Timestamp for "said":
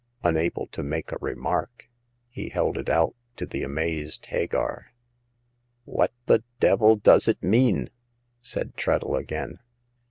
8.41-8.75